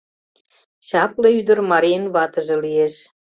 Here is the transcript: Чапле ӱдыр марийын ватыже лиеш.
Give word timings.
Чапле 0.87 1.29
ӱдыр 1.39 1.59
марийын 1.69 2.05
ватыже 2.13 2.55
лиеш. 2.63 2.95